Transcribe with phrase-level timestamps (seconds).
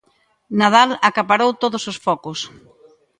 [0.59, 2.39] Nadal acaparou todos os focos.